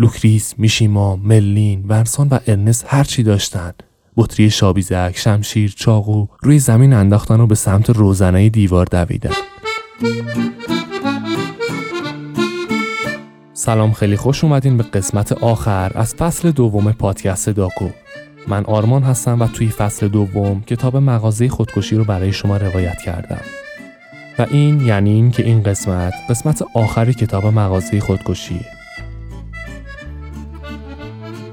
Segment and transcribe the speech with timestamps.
[0.00, 3.72] لوکریس، میشیما، مرلین، ونسان و ارنست هر چی داشتن
[4.16, 9.30] بطری شابیزک، شمشیر، چاقو روی زمین انداختن و به سمت روزنه دیوار دویدن.
[13.52, 17.88] سلام خیلی خوش اومدین به قسمت آخر از فصل دوم پادکست داکو.
[18.48, 23.40] من آرمان هستم و توی فصل دوم کتاب مغازه خودکشی رو برای شما روایت کردم.
[24.38, 28.79] و این یعنی این که این قسمت قسمت آخری کتاب مغازه خودکشیه.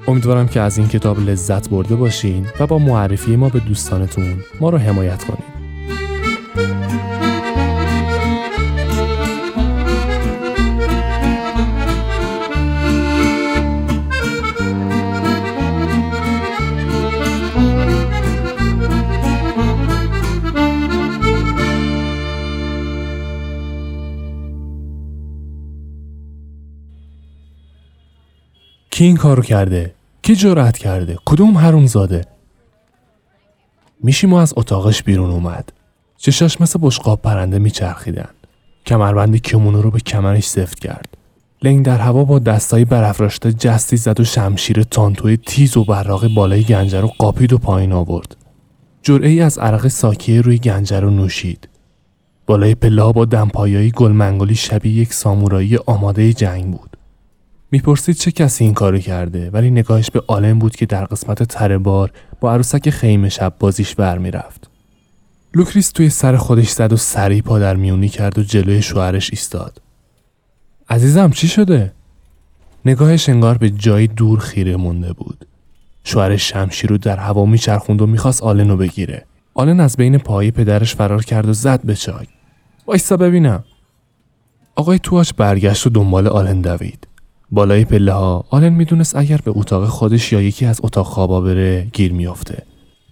[0.07, 4.69] امیدوارم که از این کتاب لذت برده باشین و با معرفی ما به دوستانتون ما
[4.69, 5.57] رو حمایت کنید.
[28.91, 29.96] کی این کارو کرده؟
[30.27, 32.25] کی جرأت کرده؟ کدوم حروم زاده؟
[34.03, 35.69] میشی ما از اتاقش بیرون اومد.
[36.17, 38.29] چشاش مثل بشقاب پرنده میچرخیدن.
[38.85, 41.17] کمربند کمونو رو به کمرش سفت کرد.
[41.63, 46.63] لنگ در هوا با دستایی برافراشته جستی زد و شمشیر تانتوی تیز و براق بالای
[46.63, 48.35] گنجه رو قاپید و پایین آورد.
[49.01, 51.69] جرعه ای از عرق ساکیه روی گنجه رو نوشید.
[52.45, 56.96] بالای پله با دمپایایی گلمنگولی شبیه یک سامورایی آماده جنگ بود.
[57.71, 61.77] می‌پرسید چه کسی این کارو کرده ولی نگاهش به آلن بود که در قسمت تره
[61.77, 64.69] بار با عروسک خیمه شب بازیش بر می‌رفت.
[65.53, 69.81] لوکریس توی سر خودش زد و سری پا در میونی کرد و جلوی شوهرش ایستاد.
[70.89, 71.93] عزیزم چی شده؟
[72.85, 75.45] نگاهش انگار به جایی دور خیره مونده بود.
[76.03, 79.25] شوهرش شمشیر رو در هوا میچرخوند و می‌خواست آلن رو بگیره.
[79.53, 82.27] آلن از بین پای پدرش فرار کرد و زد به چای.
[82.87, 83.63] وایسا ببینم.
[84.75, 87.06] آقای تواچ برگشت و دنبال آلن دوید.
[87.51, 91.87] بالای پله ها آلن می‌دونست اگر به اتاق خودش یا یکی از اتاق خوابا بره
[91.93, 92.63] گیر میافته.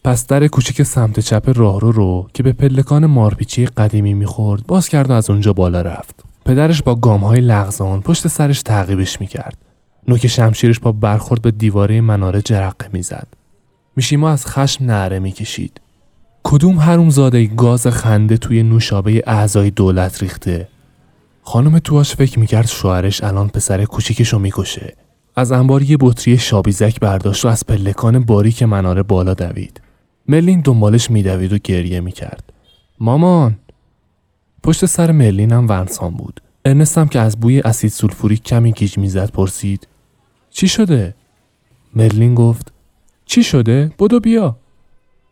[0.03, 5.09] پس در کوچیک سمت چپ راهرو رو که به پلکان مارپیچی قدیمی می‌خورد باز کرد
[5.09, 6.23] و از اونجا بالا رفت.
[6.45, 9.57] پدرش با گام های لغزان پشت سرش تعقیبش می‌کرد.
[10.07, 13.27] نوک شمشیرش با برخورد به دیواره مناره جرقه می‌زد.
[13.95, 15.81] میشیما از خشم نعره می‌کشید.
[16.43, 20.67] کدوم حرومزاده گاز خنده توی نوشابه اعضای دولت ریخته
[21.47, 24.95] خانم تواش فکر می‌کرد شوهرش الان پسر کوچیکشو می‌کشه.
[25.35, 29.81] از انبار یه بطری شابیزک برداشت و از پلکان باریک مناره بالا دوید.
[30.27, 32.53] ملین دنبالش میدوید و گریه می‌کرد.
[32.99, 33.59] مامان
[34.63, 36.41] پشت سر ملین هم ونسان بود.
[36.65, 39.87] ارنستم که از بوی اسید سولفوری کمی گیج می‌زد پرسید
[40.49, 41.15] چی شده؟
[41.95, 42.73] مرلین گفت
[43.25, 44.57] چی شده؟ بدو بیا.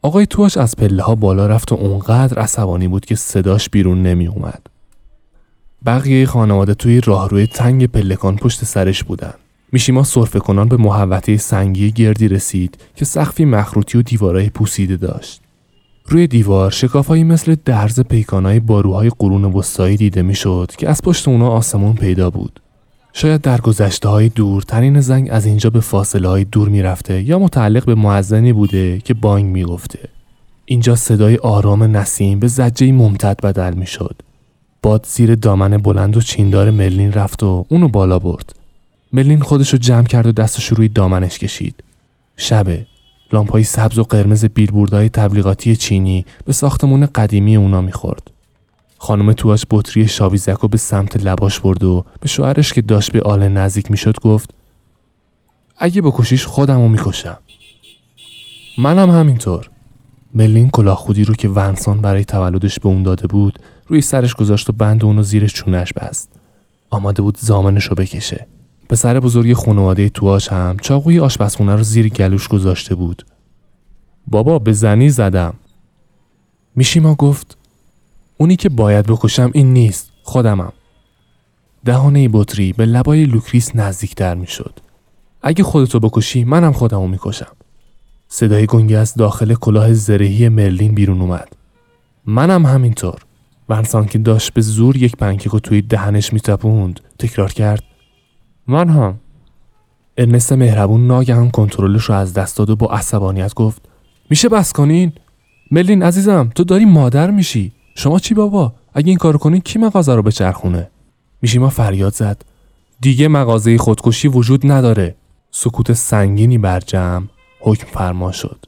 [0.01, 4.27] آقای تواش از پله ها بالا رفت و اونقدر عصبانی بود که صداش بیرون نمی
[4.27, 4.67] اومد.
[5.85, 9.33] بقیه خانواده توی راهروی تنگ پلکان پشت سرش بودن.
[9.71, 15.41] میشیما صرفه کنان به محوطه سنگی گردی رسید که سقفی مخروطی و دیوارهای پوسیده داشت.
[16.05, 21.49] روی دیوار شکافایی مثل درز پیکانهای باروهای قرون وسطایی دیده می‌شد که از پشت اونا
[21.49, 22.59] آسمون پیدا بود.
[23.13, 24.63] شاید در گذشته های دور
[24.99, 29.45] زنگ از اینجا به فاصله های دور می‌رفته یا متعلق به معزنی بوده که بانگ
[29.45, 29.99] می‌گفته.
[30.65, 34.15] اینجا صدای آرام نسیم به زجه ممتد بدل می‌شد.
[34.83, 38.55] باد زیر دامن بلند و چیندار ملین رفت و اونو بالا برد.
[39.13, 41.83] ملین خودشو جمع کرد و دستش روی دامنش کشید.
[42.37, 42.85] شبه
[43.33, 48.31] لامپای سبز و قرمز بیلبوردهای تبلیغاتی چینی به ساختمون قدیمی اونا می‌خورد.
[48.97, 53.21] خانم تواش بطری شاویزک رو به سمت لباش برد و به شوهرش که داشت به
[53.21, 54.49] آل نزدیک می‌شد گفت
[55.77, 57.37] اگه بکشیش خودمو می‌کشم.
[58.77, 59.69] منم همینطور.
[60.33, 64.69] ملین کلاه خودی رو که ونسان برای تولدش به اون داده بود روی سرش گذاشت
[64.69, 66.29] و بند اونو زیرش چونش بست.
[66.89, 68.47] آماده بود زامنش رو بکشه.
[68.89, 73.25] پسر بزرگ خانواده تواش هم چاقوی آشپزخونه رو زیر گلوش گذاشته بود.
[74.27, 75.53] بابا به زنی زدم.
[76.75, 77.57] میشیما گفت
[78.37, 80.73] اونی که باید بکشم این نیست خودمم.
[81.85, 84.79] دهانه بطری به لبای لوکریس نزدیکتر می‌شد.
[85.41, 87.51] اگه خودتو بکشی منم خودمو می‌کشم.
[88.27, 91.55] صدای گنگی از داخل کلاه زرهی مرلین بیرون اومد.
[92.25, 93.21] منم همینطور.
[93.69, 97.83] ونسان که داشت به زور یک پنکیک توی دهنش می‌چپوند تکرار کرد.
[98.67, 99.19] من هم
[100.17, 103.81] ارنست مهربون ناگهان کنترلش رو از دست داد و با عصبانیت گفت
[104.29, 105.13] میشه بس کنین؟
[105.71, 107.71] مرلین عزیزم تو داری مادر میشی.
[107.95, 110.89] شما چی بابا؟ اگه این کارو کنین کی مغازه رو بچرخونه
[111.41, 112.41] میشیما فریاد زد.
[113.01, 115.15] دیگه مغازه خودکشی وجود نداره.
[115.51, 117.25] سکوت سنگینی بر جمع
[117.59, 118.65] حکمفرما شد.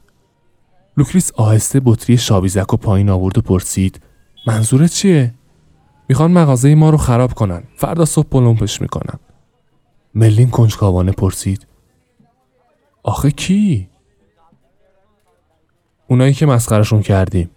[0.96, 4.00] لوکریس آهسته بطری شابیزک و پایین آورد و پرسید
[4.46, 5.34] منظورت چیه؟
[6.08, 7.62] می‌خوان مغازه ما رو خراب کنن.
[7.76, 9.18] فردا صبح پلمپش می‌کنن.
[10.14, 11.66] ملین کنجکاوانه پرسید
[13.02, 13.88] آخه کی؟
[16.06, 17.50] اونایی که مسخرشون کردیم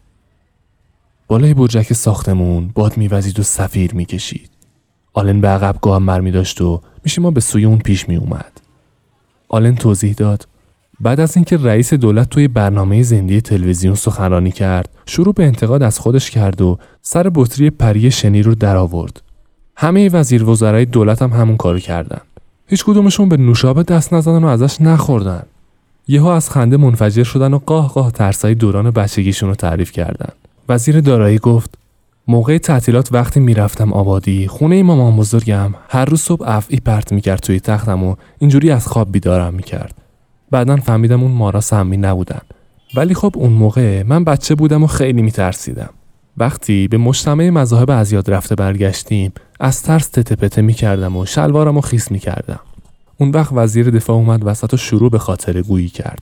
[1.27, 4.51] بالای برجک ساختمون باد میوزید و سفیر می‌کشید
[5.13, 8.61] آلن به عقب گام بر داشت و میشه ما به سوی اون پیش می اومد.
[9.49, 10.47] آلن توضیح داد
[11.01, 15.99] بعد از اینکه رئیس دولت توی برنامه زندی تلویزیون سخنرانی کرد شروع به انتقاد از
[15.99, 19.21] خودش کرد و سر بطری پری شنی رو درآورد
[19.75, 22.21] همه وزیر وزرای دولت هم همون کارو کردن.
[22.67, 25.43] هیچ کدومشون به نوشابه دست نزدن و ازش نخوردن.
[26.07, 30.29] یهو از خنده منفجر شدن و قاه قاه ترسای دوران بچگیشون رو تعریف کردن.
[30.69, 31.77] وزیر دارایی گفت
[32.27, 37.59] موقع تعطیلات وقتی می‌رفتم آبادی خونه مامان بزرگم هر روز صبح افعی پرت می‌کرد توی
[37.59, 39.95] تختم و اینجوری از خواب بیدارم می‌کرد.
[40.51, 42.41] بعدا فهمیدم اون مارا سمی نبودن.
[42.95, 45.89] ولی خب اون موقع من بچه بودم و خیلی میترسیدم.
[46.37, 51.77] وقتی به مجتمع مذاهب از یاد رفته برگشتیم از ترس تته پته می‌کردم و شلوارم
[51.77, 52.59] و خیس می‌کردم.
[53.17, 56.21] اون وقت وزیر دفاع اومد وسط و شروع به خاطر گویی کرد.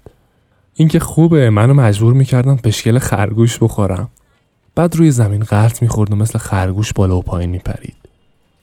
[0.74, 4.10] اینکه خوبه منو مجبور می‌کردن پشکل خرگوش بخورم.
[4.76, 7.96] بعد روی زمین غلط می‌خورد و مثل خرگوش بالا و پایین میپرید.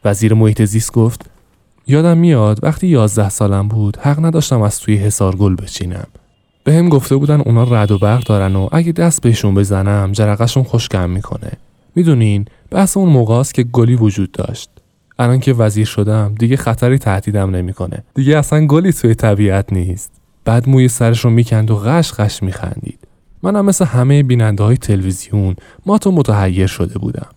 [0.04, 1.30] وزیر محیط زیست گفت
[1.86, 6.06] یادم میاد وقتی یازده سالم بود حق نداشتم از توی حسار گل بچینم.
[6.64, 10.62] به هم گفته بودن اونا رد و برق دارن و اگه دست بهشون بزنم جرقشون
[10.62, 11.52] خوشگم می‌کنه.
[11.94, 14.70] می‌دونین بحث اون موقع است که گلی وجود داشت.
[15.18, 18.04] الان که وزیر شدم دیگه خطری تهدیدم نمی‌کنه.
[18.14, 20.12] دیگه اصلا گلی توی طبیعت نیست.
[20.44, 22.98] بعد موی سرش رو می‌کند و غش غش میخندید.
[23.42, 27.28] منم مثل همه بیننده های تلویزیون ما تو متحیر شده بودم.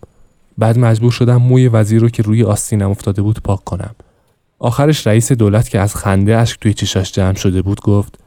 [0.58, 3.94] بعد مجبور شدم موی وزیر رو که روی آستینم افتاده بود پاک کنم.
[4.58, 8.18] آخرش رئیس دولت که از خنده اشک توی چشاش جمع شده بود گفت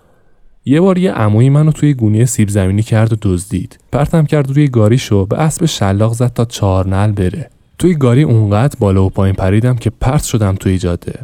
[0.66, 3.80] یه بار یه عمویی منو توی گونی سیب زمینی کرد و دزدید.
[3.92, 7.50] پرتم کرد روی گاریشو به اسب شلاق زد تا چهار نل بره.
[7.78, 11.20] توی گاری اونقدر بالا و پایین پریدم که پرت شدم توی جاده.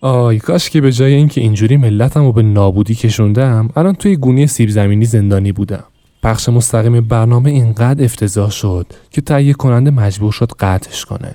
[0.00, 4.46] آی کاش که به جای اینکه اینجوری ملتم رو به نابودی کشوندم الان توی گونی
[4.46, 5.84] سیب زمینی زندانی بودم.
[6.22, 11.34] پخش مستقیم برنامه اینقدر افتضاح شد که تهیه کننده مجبور شد قطعش کنه.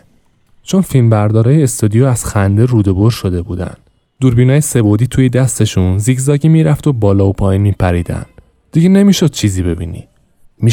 [0.69, 3.73] چون فیلم بردارای استودیو از خنده رودبر شده بودن
[4.21, 8.25] دوربینای سبودی توی دستشون زیگزاگی می‌رفت و بالا و پایین میپریدن.
[8.71, 10.07] دیگه نمی‌شد چیزی ببینی.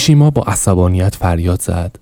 [0.09, 1.97] ما با عصبانیت فریاد زد.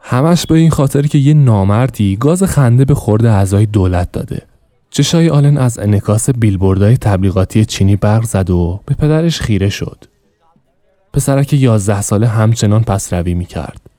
[0.00, 4.42] همش به این خاطر که یه نامردی گاز خنده به خورده اعضای دولت داده.
[4.90, 10.04] چشای آلن از انکاس بیلبوردهای تبلیغاتی چینی برق زد و به پدرش خیره شد.
[11.12, 13.89] پسرک یازده ساله همچنان پس روی می کرد.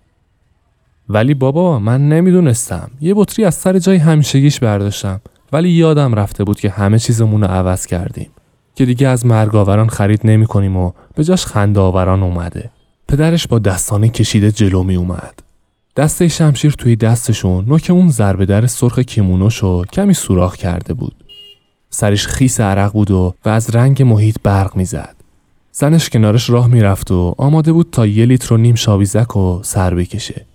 [1.13, 2.91] ولی بابا من نمی‌دونستم.
[3.01, 5.21] یه بطری از سر جای همیشگیش برداشتم.
[5.53, 8.29] ولی یادم رفته بود که همه چیزمون رو عوض کردیم.
[8.75, 12.69] که دیگه از مرگ آوران خرید نمی کنیم و به جاش خنده آوران اومده.
[13.07, 15.33] پدرش با دستانه کشیده جلو می اومد
[15.95, 21.15] دسته شمشیر توی دستشون نوک اون ضربه در سرخ کیمونوشو کمی سوراخ کرده بود.
[21.89, 25.15] سرش خیس عرق بود و, و از رنگ محیط برق می‌زد.
[25.71, 29.95] زنش کنارش راه می‌رفت و آماده بود تا یه لیتر و نیم شاویزک و سر
[29.95, 30.45] بکشه.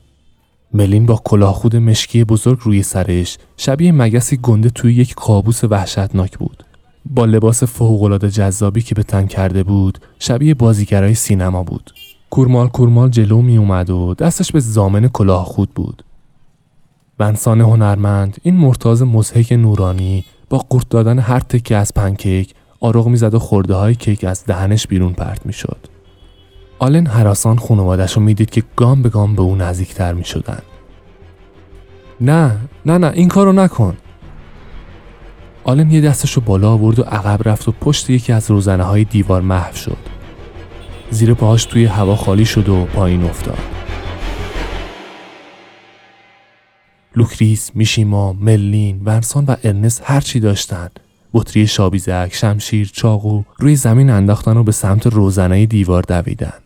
[0.75, 6.65] ملین با کلاهخود مشکی بزرگ روی سرش شبیه مگسی گنده توی یک کابوس وحشتناک بود.
[7.11, 11.91] با لباس فوقالعاده جذابی که به تن کرده بود شبیه بازیگرای سینما بود.
[12.31, 16.05] کورمال کورمال جلو می اومد و دستش به زامن کلاهخود بود.
[17.19, 23.35] بنسان هنرمند این مرتاز مزهک نورانی با قورت دادن هر تکه از پنکیک آروغ می‌زد
[23.35, 25.96] و خورده های کیک از دهنش بیرون پرت می‌شد.
[26.79, 30.63] آلن هراسان خانوادش رو می‌دید که گام به گام به او نزدیکتر می شدن.
[32.21, 32.57] نه
[32.87, 33.97] نه نه این کارو نکن
[35.65, 39.05] آلن یه دستش رو بالا آورد و عقب رفت و پشت یکی از روزنه های
[39.05, 39.97] دیوار محو شد
[41.11, 43.59] زیر پاهاش توی هوا خالی شد و پایین افتاد
[47.17, 50.89] لوکریس، میشیما، مرلین، ونسان و ارنست هرچی داشتن
[51.35, 56.66] بطری شابیزک، شمشیر، چاقو روی زمین انداختن و به سمت روزنه دیوار دویدن.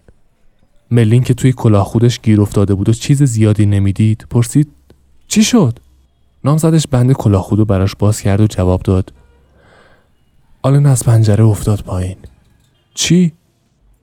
[0.91, 4.69] ملین که توی کلاه خودش گیر افتاده بود و چیز زیادی نمی‌دید پرسید
[5.29, 5.79] چی شد؟
[6.45, 9.13] نامزدش بند کلاه خودو براش باز کرد و جواب داد
[10.63, 12.17] آلن از پنجره افتاد پایین.
[12.95, 13.33] چی؟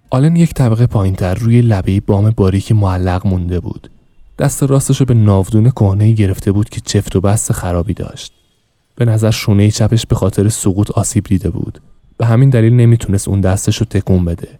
[0.09, 3.89] آلن یک طبقه پایین تر روی لبه بام باریکی معلق مونده بود.
[4.39, 8.33] دست راستش رو به ناودون کهنه گرفته بود که چفت و بست خرابی داشت.
[8.95, 11.81] به نظر شونه چپش به خاطر سقوط آسیب دیده بود.
[12.17, 14.59] به همین دلیل نمی‌تونست اون دستش رو تکون بده.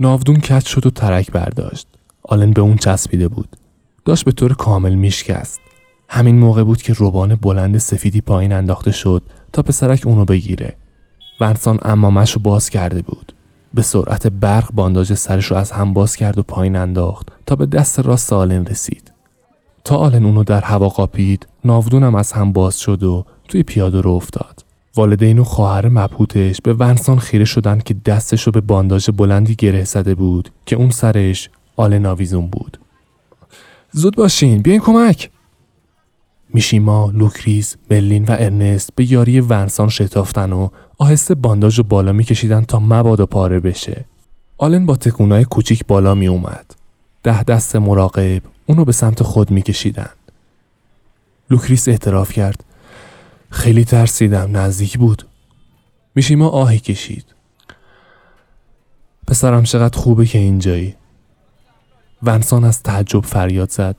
[0.00, 1.88] ناودون کت شد و ترک برداشت.
[2.22, 3.56] آلن به اون چسبیده بود.
[4.04, 5.60] داشت به طور کامل میشکست.
[6.08, 9.22] همین موقع بود که روبان بلند سفیدی پایین انداخته شد
[9.52, 10.76] تا پسرک اونو بگیره.
[11.40, 13.32] ورسان امامش رو باز کرده بود.
[13.74, 17.66] به سرعت برق بانداج سرش رو از هم باز کرد و پایین انداخت تا به
[17.66, 19.12] دست راست آلن رسید.
[19.84, 24.10] تا آلن اونو در هوا قاپید ناودونم از هم باز شد و توی پیاده رو
[24.10, 24.65] افتاد.
[24.96, 29.84] والدین و خواهر مبهوتش به ونسان خیره شدن که دستش رو به بانداژ بلندی گره
[29.84, 32.78] زده بود که اون سرش آلن آویزون بود.
[33.92, 35.30] زود باشین بیاین کمک
[36.54, 42.64] میشیما، لوکریس، مرلین و ارنست به یاری ونسان شتافتن و آهسته بانداژ رو بالا میکشیدن
[42.64, 44.04] تا مبادا پاره بشه.
[44.58, 46.74] آلن با تکونای کوچیک بالا می اومد.
[47.22, 50.10] ده دست مراقب اونو به سمت خود میکشیدن.
[51.50, 52.64] لوکریس اعتراف کرد.
[53.56, 55.26] خیلی ترسیدم نزدیک بود.
[56.14, 57.24] میشیما آهی کشید.
[59.26, 60.94] پسرم چقدر خوبه که اینجایی.
[62.22, 63.96] ونسان از تعجب فریاد زد.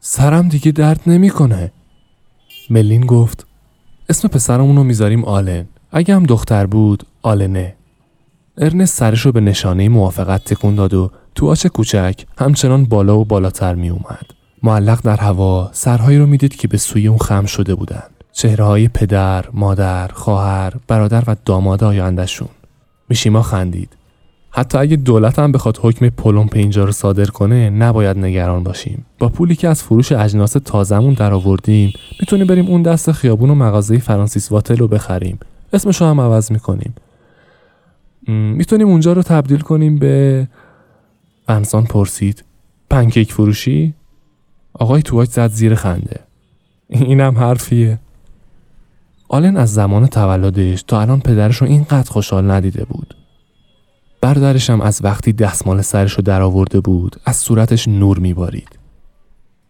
[0.00, 1.72] سرم دیگه درد نمی‌کنه.
[2.70, 3.46] مرلین گفت
[4.08, 5.66] اسم پسرمون رو می‌ذاریم آلن.
[5.90, 7.74] اگه هم دختر بود آلنه.
[8.58, 13.24] ارنست سرش رو به نشانه موافقت تکون داد و تو آچ کوچک همچنان بالا و
[13.24, 14.26] بالاتر می اومد.
[14.62, 18.15] معلق در هوا سرهایی رو می‌دید که به سوی اون خم شده بودند.
[18.38, 22.48] چهره های پدر، مادر، خواهر، برادر و داماد آیندهشون.
[23.08, 23.96] میشیما خندید.
[24.50, 29.06] حتی اگه دولت هم بخواد حکم پلمپ اینجا رو صادر کنه نباید نگران باشیم.
[29.18, 33.54] با پولی که از فروش اجناس تازمون در آوردیم می‌تونیم بریم اون دست خیابون و
[33.54, 35.38] مغازه فرانسیس واتل رو بخریم.
[35.72, 36.94] اسمشو هم عوض می‌کنیم.
[38.28, 40.48] می‌تونیم اونجا رو تبدیل کنیم به
[41.48, 42.44] انسان پرسید.
[42.90, 43.94] پنکیک فروشی؟
[44.72, 46.20] آقای تواج زد زیر خنده.
[46.88, 47.98] اینم حرفیه.
[49.36, 53.14] آلن از زمان تولدش تا الان پدرش رو اینقدر خوشحال ندیده بود.
[54.20, 58.68] برادرشم از وقتی دستمال سرش رو در آورده بود از صورتش نور میبارید.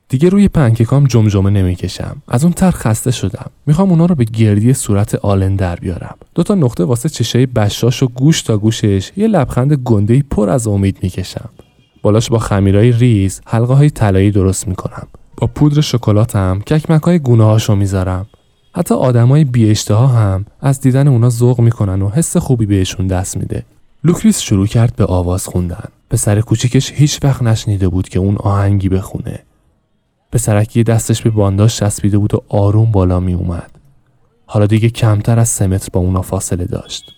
[0.09, 2.23] دیگه روی پنکیکام جمجمه نمی‌کشم.
[2.29, 3.51] از اون تر خسته شدم.
[3.67, 6.17] می‌خوام اونا رو به گردی صورت آلن در بیارم.
[6.35, 10.67] دو تا نقطه واسه چشه بشاش و گوش تا گوشش یه لبخند گنده پر از
[10.67, 11.49] امید می‌کشم.
[12.03, 15.07] بالاش با خمیرای ریز حلقه های طلایی درست می‌کنم.
[15.37, 18.27] با پودر شکلاتم کک‌مک های گونه هاشو می‌ذارم.
[18.77, 23.63] حتی آدمای بی هم از دیدن اونا ذوق می‌کنن و حس خوبی بهشون دست میده
[24.05, 25.89] لوکریس شروع کرد به آواز خوندن.
[26.11, 29.39] پسر کوچیکش هیچ وقت نشنیده بود که اون آهنگی بخونه.
[30.33, 33.71] پسرکی دستش به بانداش چسبیده بود و آروم بالا می اومد.
[34.47, 37.13] حالا دیگه کمتر از سه متر با اونا فاصله داشت.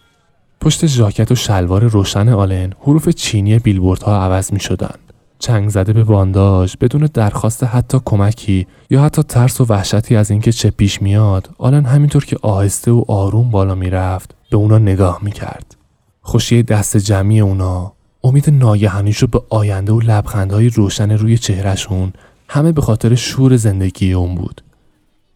[0.61, 4.95] پشت ژاکت و شلوار روشن آلن حروف چینی بیلبوردها عوض می شدن.
[5.39, 10.53] چنگ زده به بانداژ بدون درخواست حتی کمکی یا حتی ترس و وحشتی از اینکه
[10.53, 15.77] چه پیش میاد آلن همینطور که آهسته و آروم بالا می‌رفت به اونا نگاه می‌کرد.
[16.21, 17.93] خوشی دست جمعی اونا
[18.25, 22.13] امید ناگهانیشو به آینده و لبخندهای روشن روی چهرهشون
[22.49, 24.65] همه به خاطر شور زندگی اون بود.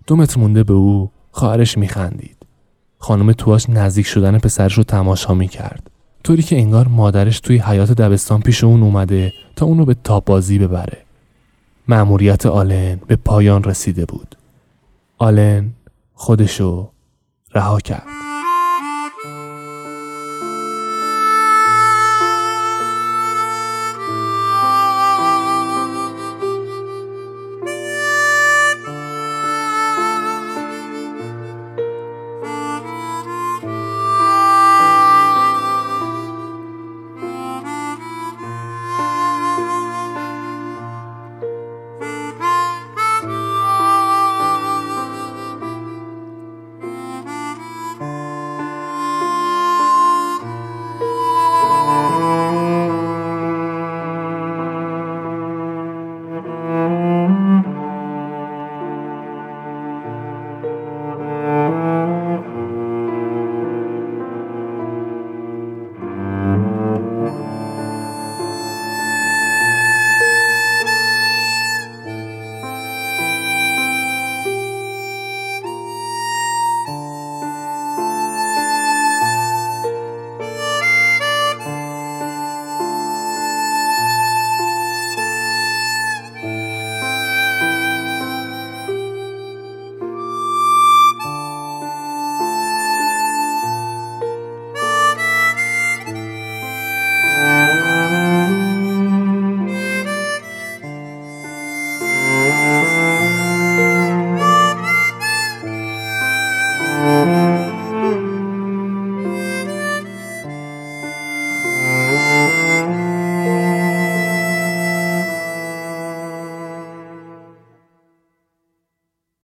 [0.07, 2.37] دو متر مونده به او خواهرش میخندید.
[2.99, 5.91] خانم تواش نزدیک شدن پسرش رو تماشا می‌کرد.
[6.25, 10.59] طوری که انگار مادرش توی حیات دبستان پیش اون اومده تا اونو به تاپ بازی
[10.59, 10.99] ببره.
[11.89, 14.37] مأموریت آلن به پایان رسیده بود.
[15.19, 15.71] آلن
[16.15, 16.91] خودشو
[17.55, 18.32] رها کرد.